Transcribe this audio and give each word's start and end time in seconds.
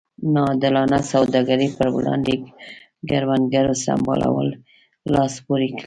نا 0.33 0.41
عادلانه 0.49 0.99
سوداګرۍ 1.13 1.69
پر 1.77 1.87
وړاندې 1.95 2.33
کروندګرو 3.09 3.73
سمبالولو 3.85 4.59
لاس 5.13 5.33
پورې 5.45 5.67
کړ. 5.75 5.79